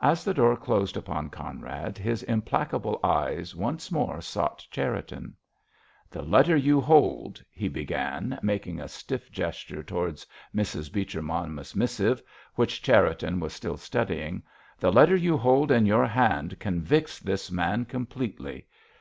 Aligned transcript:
As 0.00 0.24
the 0.24 0.34
door 0.34 0.56
closed 0.56 0.96
upon 0.96 1.30
Conrad, 1.30 1.96
his 1.96 2.24
implacable 2.24 2.98
eyes 3.04 3.54
once 3.54 3.92
more 3.92 4.20
sought 4.20 4.66
Cherriton. 4.72 5.36
"The 6.10 6.22
letter 6.22 6.56
you 6.56 6.80
hold," 6.80 7.40
he 7.52 7.68
began, 7.68 8.36
making 8.42 8.80
a 8.80 8.88
stiff 8.88 9.30
gesture 9.30 9.84
towards 9.84 10.26
Mrs. 10.52 10.92
Beecher 10.92 11.22
Monmouth's 11.22 11.76
missive, 11.76 12.20
which 12.56 12.82
Cherriton 12.82 13.38
was 13.38 13.52
still 13.52 13.76
studying—"the 13.76 14.90
letter 14.90 15.14
you 15.14 15.38
hold 15.38 15.70
in 15.70 15.86
your 15.86 16.04
hand 16.06 16.58
convicts 16.58 17.20
this 17.20 17.48
man 17.52 17.84
completely. 17.84 18.66